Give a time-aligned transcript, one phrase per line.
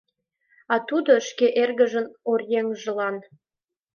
[0.73, 3.15] А тудо— шке эргыжын оръеҥжылан.